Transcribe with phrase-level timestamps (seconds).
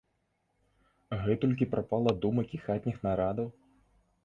[1.25, 3.47] Гэтулькі прапала думак і хатніх нарадаў?